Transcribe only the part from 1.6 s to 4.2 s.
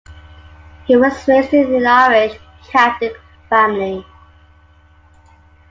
an Irish Catholic family.